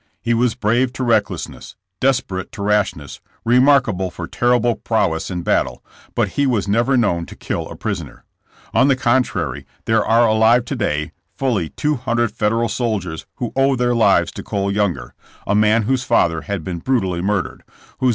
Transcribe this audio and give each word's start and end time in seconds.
He 0.19 0.33
was 0.33 0.55
brave 0.55 0.91
to 0.93 1.03
recklessness, 1.03 1.75
desperate 1.99 2.51
to 2.53 2.63
rashness, 2.63 3.21
re 3.45 3.59
markable 3.59 4.09
for 4.09 4.25
terrible 4.27 4.73
prowess 4.77 5.29
in 5.29 5.43
battle; 5.43 5.85
but 6.15 6.29
he 6.29 6.47
was 6.47 6.67
never 6.67 6.97
known 6.97 7.27
to 7.27 7.35
kill 7.35 7.69
a 7.69 7.75
prisoner. 7.75 8.23
On 8.73 8.87
the 8.87 8.95
contrary 8.95 9.63
there 9.85 10.03
are 10.03 10.25
alive 10.27 10.65
to 10.65 10.75
day 10.75 11.11
tully 11.37 11.69
two 11.69 11.97
hundred 11.97 12.31
Federal 12.31 12.67
soldiers 12.67 13.27
who 13.35 13.53
owe 13.55 13.75
their 13.75 13.93
lives 13.93 14.31
to 14.31 14.41
Cole 14.41 14.71
Younger, 14.71 15.13
a 15.45 15.53
man 15.53 15.83
whose 15.83 16.03
father 16.03 16.41
had 16.41 16.63
been 16.63 16.79
brutally 16.79 17.21
murdered, 17.21 17.59
whose 17.59 17.59
CLOSING 17.59 17.59
DAYS 17.59 17.67
OF 17.67 17.79
TH^ 17.79 17.85
BORDKR 17.85 17.99
WARFARB. 17.99 18.09